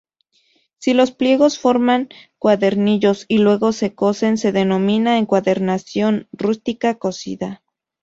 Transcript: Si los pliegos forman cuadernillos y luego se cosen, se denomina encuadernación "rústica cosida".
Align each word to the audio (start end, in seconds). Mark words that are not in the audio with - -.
Si 0.79 0.95
los 0.95 1.11
pliegos 1.11 1.59
forman 1.59 2.09
cuadernillos 2.39 3.25
y 3.27 3.37
luego 3.37 3.71
se 3.71 3.93
cosen, 3.93 4.39
se 4.39 4.51
denomina 4.51 5.19
encuadernación 5.19 6.27
"rústica 6.33 6.97
cosida". 6.97 7.61